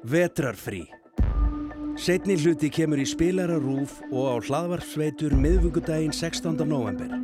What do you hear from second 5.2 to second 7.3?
miðvöggudaginn 16. november.